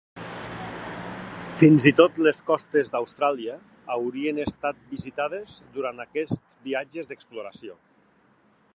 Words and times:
Fins 1.63 1.85
i 1.91 1.93
tot 1.99 2.17
les 2.29 2.39
costes 2.47 2.89
d'Austràlia 2.95 3.59
haurien 3.97 4.41
estat 4.49 4.83
visitades 4.95 5.61
durant 5.77 6.05
aquests 6.09 6.61
viatges 6.71 7.13
d'exploració. 7.13 7.81